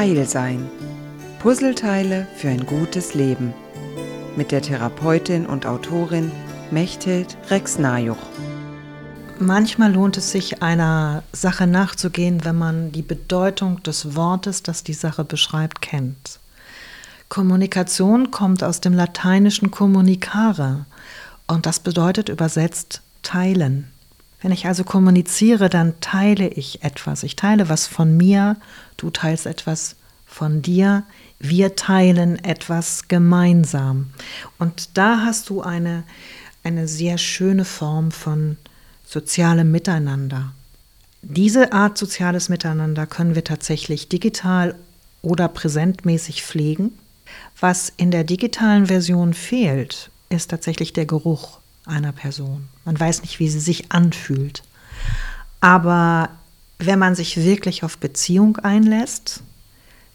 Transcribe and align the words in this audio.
Heilsein. 0.00 0.66
Puzzleteile 1.40 2.26
für 2.34 2.48
ein 2.48 2.64
gutes 2.64 3.12
Leben. 3.12 3.52
Mit 4.34 4.50
der 4.50 4.62
Therapeutin 4.62 5.44
und 5.44 5.66
Autorin 5.66 6.32
Mechthild 6.70 7.36
Rex-Najuch. 7.50 8.16
Manchmal 9.38 9.92
lohnt 9.92 10.16
es 10.16 10.32
sich, 10.32 10.62
einer 10.62 11.22
Sache 11.34 11.66
nachzugehen, 11.66 12.46
wenn 12.46 12.56
man 12.56 12.92
die 12.92 13.02
Bedeutung 13.02 13.82
des 13.82 14.16
Wortes, 14.16 14.62
das 14.62 14.84
die 14.84 14.94
Sache 14.94 15.22
beschreibt, 15.22 15.82
kennt. 15.82 16.40
Kommunikation 17.28 18.30
kommt 18.30 18.64
aus 18.64 18.80
dem 18.80 18.94
lateinischen 18.94 19.70
communicare 19.70 20.86
und 21.46 21.66
das 21.66 21.78
bedeutet 21.78 22.30
übersetzt 22.30 23.02
teilen. 23.22 23.90
Wenn 24.40 24.52
ich 24.52 24.66
also 24.66 24.84
kommuniziere, 24.84 25.68
dann 25.68 26.00
teile 26.00 26.48
ich 26.48 26.82
etwas. 26.82 27.22
Ich 27.22 27.36
teile 27.36 27.68
was 27.68 27.86
von 27.86 28.16
mir, 28.16 28.56
du 28.96 29.10
teilst 29.10 29.46
etwas 29.46 29.96
von 30.26 30.62
dir, 30.62 31.04
wir 31.38 31.76
teilen 31.76 32.42
etwas 32.44 33.08
gemeinsam. 33.08 34.10
Und 34.58 34.96
da 34.96 35.22
hast 35.24 35.50
du 35.50 35.60
eine, 35.60 36.04
eine 36.62 36.88
sehr 36.88 37.18
schöne 37.18 37.64
Form 37.64 38.12
von 38.12 38.56
sozialem 39.04 39.70
Miteinander. 39.70 40.52
Diese 41.22 41.72
Art 41.72 41.98
soziales 41.98 42.48
Miteinander 42.48 43.06
können 43.06 43.34
wir 43.34 43.44
tatsächlich 43.44 44.08
digital 44.08 44.74
oder 45.20 45.48
präsentmäßig 45.48 46.42
pflegen. 46.42 46.92
Was 47.58 47.92
in 47.96 48.10
der 48.10 48.24
digitalen 48.24 48.86
Version 48.86 49.34
fehlt, 49.34 50.10
ist 50.30 50.50
tatsächlich 50.50 50.92
der 50.92 51.06
Geruch 51.06 51.58
einer 51.90 52.12
Person. 52.12 52.68
Man 52.84 52.98
weiß 52.98 53.22
nicht, 53.22 53.38
wie 53.38 53.48
sie 53.48 53.60
sich 53.60 53.92
anfühlt. 53.92 54.62
Aber 55.60 56.30
wenn 56.78 56.98
man 56.98 57.14
sich 57.14 57.36
wirklich 57.36 57.84
auf 57.84 57.98
Beziehung 57.98 58.56
einlässt, 58.58 59.42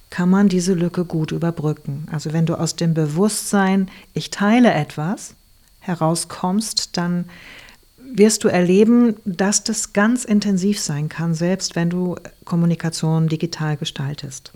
kann 0.09 0.29
man 0.29 0.49
diese 0.49 0.73
Lücke 0.73 1.05
gut 1.05 1.31
überbrücken. 1.31 2.07
Also 2.11 2.33
wenn 2.33 2.45
du 2.45 2.55
aus 2.55 2.75
dem 2.75 2.93
Bewusstsein, 2.93 3.89
ich 4.13 4.31
teile 4.31 4.73
etwas, 4.73 5.35
herauskommst, 5.79 6.97
dann 6.97 7.25
wirst 7.97 8.43
du 8.43 8.47
erleben, 8.47 9.15
dass 9.25 9.63
das 9.63 9.93
ganz 9.93 10.25
intensiv 10.25 10.79
sein 10.79 11.09
kann, 11.09 11.33
selbst 11.33 11.75
wenn 11.75 11.89
du 11.89 12.15
Kommunikation 12.45 13.27
digital 13.27 13.77
gestaltest. 13.77 14.51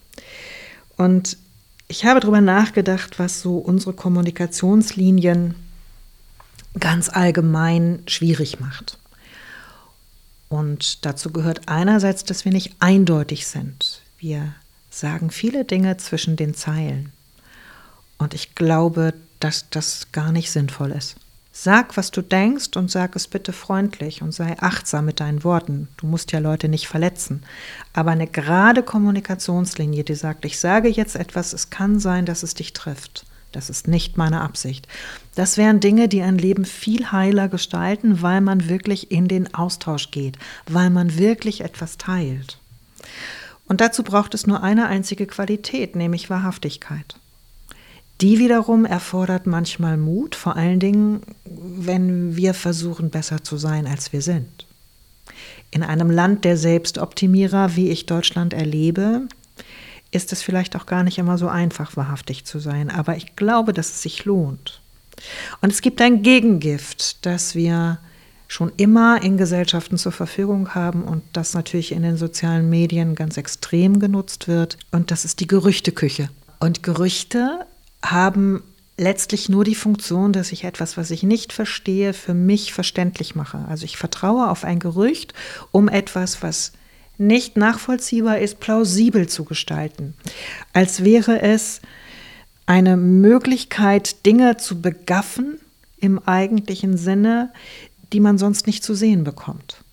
Und 0.98 1.38
ich 1.88 2.06
habe 2.06 2.20
darüber 2.20 2.42
nachgedacht, 2.42 3.20
was 3.20 3.42
so 3.42 3.58
unsere 3.58 3.94
Kommunikationslinien 3.94 5.56
ganz 6.80 7.10
allgemein 7.10 8.04
schwierig 8.08 8.60
macht. 8.60 8.98
Und 10.50 11.06
dazu 11.06 11.32
gehört 11.32 11.68
einerseits, 11.68 12.24
dass 12.24 12.44
wir 12.44 12.52
nicht 12.52 12.76
eindeutig 12.80 13.48
sind. 13.48 14.02
Wir 14.18 14.54
sagen 14.90 15.30
viele 15.30 15.64
Dinge 15.64 15.98
zwischen 15.98 16.36
den 16.36 16.56
Zeilen. 16.56 17.12
Und 18.18 18.34
ich 18.34 18.56
glaube, 18.56 19.14
dass 19.40 19.70
das 19.70 20.12
gar 20.12 20.32
nicht 20.32 20.52
sinnvoll 20.52 20.92
ist. 20.92 21.16
Sag, 21.52 21.98
was 21.98 22.12
du 22.12 22.22
denkst 22.22 22.78
und 22.78 22.90
sag 22.90 23.16
es 23.16 23.28
bitte 23.28 23.54
freundlich 23.54 24.22
und 24.22 24.32
sei 24.32 24.58
achtsam 24.60 25.06
mit 25.06 25.20
deinen 25.20 25.44
Worten. 25.44 25.90
Du 25.98 26.08
musst 26.08 26.32
ja 26.32 26.40
Leute 26.40 26.70
nicht 26.70 26.88
verletzen. 26.88 27.44
Aber 27.94 28.12
eine 28.12 28.28
gerade 28.28 28.82
Kommunikationslinie, 28.82 30.04
die 30.04 30.16
sagt, 30.16 30.46
ich 30.46 30.58
sage 30.60 30.90
jetzt 30.90 31.16
etwas, 31.16 31.54
es 31.54 31.70
kann 31.70 32.00
sein, 32.00 32.26
dass 32.26 32.44
es 32.44 32.54
dich 32.54 32.74
trifft. 32.74 33.26
Das 33.52 33.70
ist 33.70 33.88
nicht 33.88 34.18
meine 34.18 34.42
Absicht. 34.42 34.88
Das 35.36 35.58
wären 35.58 35.80
Dinge, 35.80 36.08
die 36.08 36.22
ein 36.22 36.38
Leben 36.38 36.66
viel 36.66 37.12
heiler 37.12 37.48
gestalten, 37.48 38.22
weil 38.22 38.42
man 38.42 38.70
wirklich 38.70 39.12
in 39.12 39.28
den 39.28 39.54
Austausch 39.54 40.12
geht, 40.12 40.38
weil 40.68 40.90
man 40.90 41.18
wirklich 41.18 41.62
etwas 41.62 41.98
teilt. 41.98 42.60
Und 43.68 43.82
dazu 43.82 44.04
braucht 44.04 44.34
es 44.34 44.48
nur 44.48 44.64
eine 44.64 44.88
einzige 44.88 45.26
Qualität, 45.26 45.96
nämlich 45.96 46.30
Wahrhaftigkeit. 46.30 47.16
Die 48.22 48.38
wiederum 48.38 48.84
erfordert 48.86 49.48
manchmal 49.48 49.96
Mut, 49.96 50.36
vor 50.36 50.56
allen 50.56 50.80
Dingen, 50.80 51.22
wenn 51.46 52.36
wir 52.36 52.54
versuchen, 52.54 53.10
besser 53.10 53.44
zu 53.44 53.58
sein, 53.58 53.88
als 53.88 54.12
wir 54.12 54.22
sind. 54.22 54.66
In 55.72 55.84
einem 55.84 56.10
Land 56.10 56.44
der 56.44 56.58
Selbstoptimierer, 56.58 57.76
wie 57.76 57.90
ich 57.90 58.08
Deutschland 58.08 58.54
erlebe, 58.54 59.28
ist 60.12 60.34
es 60.34 60.42
vielleicht 60.42 60.76
auch 60.76 60.86
gar 60.86 61.04
nicht 61.04 61.18
immer 61.18 61.38
so 61.38 61.48
einfach, 61.48 61.96
wahrhaftig 61.96 62.46
zu 62.46 62.60
sein. 62.60 62.90
Aber 62.90 63.16
ich 63.16 63.36
glaube, 63.36 63.74
dass 63.74 63.90
es 63.90 64.02
sich 64.02 64.26
lohnt. 64.26 64.82
Und 65.62 65.72
es 65.72 65.82
gibt 65.82 66.02
ein 66.02 66.24
Gegengift, 66.24 67.26
das 67.26 67.56
wir 67.56 68.00
schon 68.48 68.72
immer 68.78 69.22
in 69.22 69.38
Gesellschaften 69.38 69.98
zur 69.98 70.12
Verfügung 70.12 70.74
haben 70.74 71.04
und 71.04 71.22
das 71.34 71.54
natürlich 71.54 71.92
in 71.92 72.02
den 72.02 72.18
sozialen 72.18 72.70
Medien 72.70 73.14
ganz 73.14 73.38
extrem 73.38 74.00
genutzt 74.00 74.48
wird. 74.48 74.78
Und 74.92 75.12
das 75.12 75.24
ist 75.24 75.40
die 75.40 75.48
Gerüchteküche. 75.48 76.30
Und 76.60 76.82
Gerüchte 76.82 77.66
haben 78.04 78.64
letztlich 78.98 79.50
nur 79.50 79.64
die 79.64 79.76
Funktion, 79.76 80.34
dass 80.34 80.52
ich 80.52 80.64
etwas, 80.64 80.98
was 80.98 81.12
ich 81.12 81.24
nicht 81.24 81.54
verstehe, 81.54 82.14
für 82.14 82.34
mich 82.34 82.74
verständlich 82.74 83.36
mache. 83.36 83.66
Also 83.70 83.86
ich 83.86 83.98
vertraue 83.98 84.50
auf 84.50 84.64
ein 84.64 84.80
Gerücht, 84.80 85.34
um 85.72 85.88
etwas, 85.88 86.42
was 86.42 86.74
nicht 87.20 87.58
nachvollziehbar 87.58 88.40
ist, 88.40 88.60
plausibel 88.60 89.28
zu 89.28 89.46
gestalten. 89.46 90.14
Als 90.74 91.04
wäre 91.04 91.42
es 91.42 91.82
eine 92.66 92.98
Möglichkeit, 92.98 94.26
Dinge 94.26 94.58
zu 94.58 94.82
begaffen 94.82 95.60
im 96.00 96.20
eigentlichen 96.20 96.98
Sinne, 96.98 97.52
die 98.14 98.20
man 98.20 98.38
sonst 98.38 98.68
nicht 98.68 98.84
zu 98.84 98.94
sehen 98.94 99.24
bekommt. 99.24 99.84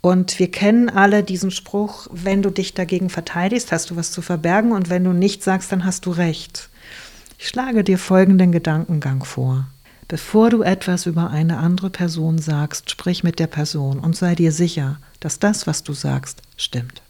Und 0.00 0.38
wir 0.38 0.50
kennen 0.50 0.88
alle 0.88 1.24
diesen 1.24 1.50
Spruch, 1.50 2.06
wenn 2.10 2.42
du 2.42 2.50
dich 2.50 2.74
dagegen 2.74 3.10
verteidigst, 3.10 3.72
hast 3.72 3.90
du 3.90 3.96
was 3.96 4.12
zu 4.12 4.22
verbergen 4.22 4.72
und 4.72 4.90
wenn 4.90 5.04
du 5.04 5.12
nichts 5.12 5.44
sagst, 5.44 5.72
dann 5.72 5.84
hast 5.84 6.06
du 6.06 6.10
recht. 6.10 6.68
Ich 7.38 7.48
schlage 7.48 7.84
dir 7.84 7.98
folgenden 7.98 8.52
Gedankengang 8.52 9.24
vor. 9.24 9.66
Bevor 10.08 10.48
du 10.48 10.62
etwas 10.62 11.04
über 11.04 11.28
eine 11.28 11.58
andere 11.58 11.90
Person 11.90 12.38
sagst, 12.38 12.90
sprich 12.90 13.22
mit 13.22 13.38
der 13.38 13.46
Person 13.46 13.98
und 13.98 14.16
sei 14.16 14.34
dir 14.34 14.52
sicher, 14.52 14.98
dass 15.20 15.38
das, 15.38 15.66
was 15.66 15.82
du 15.82 15.92
sagst, 15.92 16.40
stimmt. 16.56 17.02